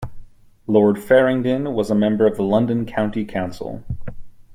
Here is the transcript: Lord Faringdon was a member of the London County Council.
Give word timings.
Lord 0.65 0.95
Faringdon 0.95 1.75
was 1.75 1.91
a 1.91 1.93
member 1.93 2.25
of 2.25 2.35
the 2.35 2.41
London 2.41 2.87
County 2.87 3.23
Council. 3.23 3.83